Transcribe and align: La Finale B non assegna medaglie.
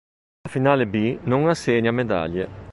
La 0.41 0.49
Finale 0.49 0.87
B 0.87 1.19
non 1.25 1.47
assegna 1.47 1.91
medaglie. 1.91 2.47